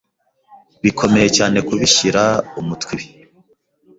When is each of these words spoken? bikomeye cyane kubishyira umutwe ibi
bikomeye 0.83 1.27
cyane 1.37 1.57
kubishyira 1.67 2.21
umutwe 2.59 2.91
ibi 2.95 3.05